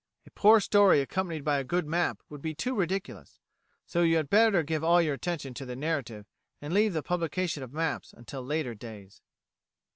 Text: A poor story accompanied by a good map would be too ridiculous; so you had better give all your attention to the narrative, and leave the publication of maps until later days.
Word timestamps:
A 0.25 0.31
poor 0.31 0.59
story 0.59 0.99
accompanied 0.99 1.43
by 1.43 1.59
a 1.59 1.63
good 1.63 1.85
map 1.85 2.23
would 2.27 2.41
be 2.41 2.55
too 2.55 2.73
ridiculous; 2.73 3.39
so 3.85 4.01
you 4.01 4.15
had 4.15 4.31
better 4.31 4.63
give 4.63 4.83
all 4.83 4.99
your 4.99 5.13
attention 5.13 5.53
to 5.53 5.65
the 5.67 5.75
narrative, 5.75 6.25
and 6.59 6.73
leave 6.73 6.93
the 6.93 7.03
publication 7.03 7.61
of 7.61 7.71
maps 7.71 8.11
until 8.11 8.43
later 8.43 8.73
days. 8.73 9.21